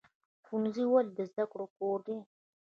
[0.45, 2.17] ښوونځی ولې د زده کړې کور دی؟